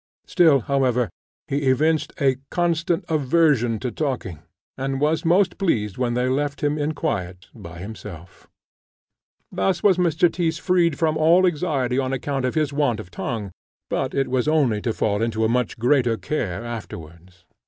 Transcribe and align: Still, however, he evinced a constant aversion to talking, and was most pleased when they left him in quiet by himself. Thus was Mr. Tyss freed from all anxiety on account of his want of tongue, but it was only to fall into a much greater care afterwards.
Still, 0.25 0.61
however, 0.61 1.11
he 1.47 1.57
evinced 1.69 2.11
a 2.19 2.37
constant 2.49 3.05
aversion 3.07 3.77
to 3.81 3.91
talking, 3.91 4.39
and 4.75 4.99
was 4.99 5.23
most 5.23 5.59
pleased 5.59 5.99
when 5.99 6.15
they 6.15 6.27
left 6.27 6.63
him 6.63 6.75
in 6.75 6.95
quiet 6.95 7.49
by 7.53 7.77
himself. 7.77 8.47
Thus 9.51 9.83
was 9.83 9.99
Mr. 9.99 10.27
Tyss 10.33 10.57
freed 10.57 10.97
from 10.97 11.17
all 11.17 11.45
anxiety 11.45 11.99
on 11.99 12.13
account 12.13 12.45
of 12.45 12.55
his 12.55 12.73
want 12.73 12.99
of 12.99 13.11
tongue, 13.11 13.51
but 13.91 14.15
it 14.15 14.27
was 14.27 14.47
only 14.47 14.81
to 14.81 14.91
fall 14.91 15.21
into 15.21 15.45
a 15.45 15.49
much 15.49 15.77
greater 15.77 16.17
care 16.17 16.65
afterwards. 16.65 17.45